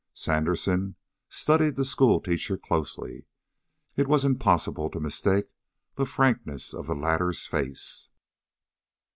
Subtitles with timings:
[0.15, 0.95] Sandersen
[1.29, 3.27] studied the schoolteacher closely.
[3.95, 5.51] It was impossible to mistake
[5.93, 8.09] the frankness of the latter's face.